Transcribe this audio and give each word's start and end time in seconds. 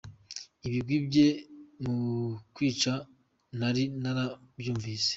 Ibigwi 0.67 0.95
bye 1.07 1.27
mu 1.83 1.97
kwica 2.55 2.93
nari 3.59 3.83
narabyumvise. 4.01 5.09